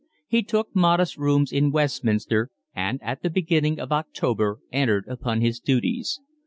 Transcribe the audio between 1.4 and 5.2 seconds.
in Westminster and at the beginning of October entered